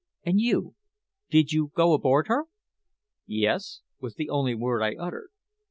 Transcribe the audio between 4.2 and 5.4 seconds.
only word I uttered.